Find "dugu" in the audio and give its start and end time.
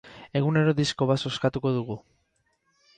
1.79-2.01